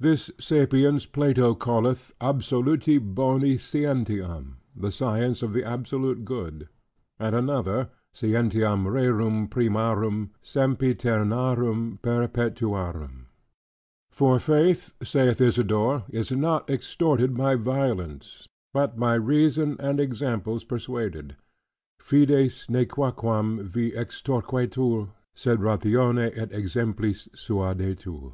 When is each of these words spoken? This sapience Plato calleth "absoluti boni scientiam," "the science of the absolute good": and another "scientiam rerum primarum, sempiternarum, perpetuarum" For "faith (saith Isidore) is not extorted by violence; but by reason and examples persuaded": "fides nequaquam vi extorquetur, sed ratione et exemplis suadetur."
This 0.00 0.28
sapience 0.40 1.06
Plato 1.06 1.54
calleth 1.54 2.12
"absoluti 2.20 2.98
boni 3.00 3.54
scientiam," 3.54 4.56
"the 4.74 4.90
science 4.90 5.40
of 5.40 5.52
the 5.52 5.64
absolute 5.64 6.24
good": 6.24 6.68
and 7.20 7.32
another 7.36 7.88
"scientiam 8.12 8.86
rerum 8.88 9.46
primarum, 9.48 10.30
sempiternarum, 10.42 12.00
perpetuarum" 12.02 13.26
For 14.10 14.40
"faith 14.40 14.94
(saith 15.04 15.40
Isidore) 15.40 16.02
is 16.10 16.32
not 16.32 16.68
extorted 16.68 17.36
by 17.36 17.54
violence; 17.54 18.48
but 18.74 18.98
by 18.98 19.14
reason 19.14 19.76
and 19.78 20.00
examples 20.00 20.64
persuaded": 20.64 21.36
"fides 22.00 22.66
nequaquam 22.68 23.62
vi 23.62 23.92
extorquetur, 23.92 25.10
sed 25.36 25.60
ratione 25.60 26.36
et 26.36 26.50
exemplis 26.50 27.28
suadetur." 27.36 28.32